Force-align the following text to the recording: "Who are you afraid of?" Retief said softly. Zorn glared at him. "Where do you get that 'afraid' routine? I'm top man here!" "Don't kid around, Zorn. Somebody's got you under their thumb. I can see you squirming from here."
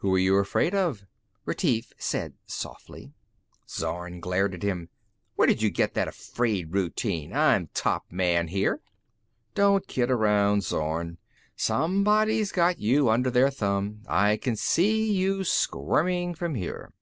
"Who 0.00 0.14
are 0.14 0.18
you 0.18 0.36
afraid 0.36 0.74
of?" 0.74 1.06
Retief 1.46 1.94
said 1.96 2.34
softly. 2.44 3.14
Zorn 3.66 4.20
glared 4.20 4.52
at 4.54 4.62
him. 4.62 4.90
"Where 5.34 5.48
do 5.48 5.54
you 5.54 5.70
get 5.70 5.94
that 5.94 6.08
'afraid' 6.08 6.74
routine? 6.74 7.32
I'm 7.32 7.68
top 7.72 8.04
man 8.12 8.48
here!" 8.48 8.82
"Don't 9.54 9.88
kid 9.88 10.10
around, 10.10 10.62
Zorn. 10.62 11.16
Somebody's 11.56 12.52
got 12.52 12.80
you 12.80 13.08
under 13.08 13.30
their 13.30 13.48
thumb. 13.48 14.02
I 14.06 14.36
can 14.36 14.56
see 14.56 15.10
you 15.10 15.42
squirming 15.42 16.34
from 16.34 16.54
here." 16.54 16.92